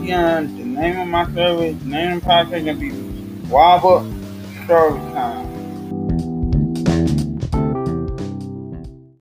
[0.00, 0.56] Patreon.
[0.56, 2.90] the name of my service, the name of the podcast gonna be
[3.48, 4.00] Wobble
[4.66, 5.29] Service Time.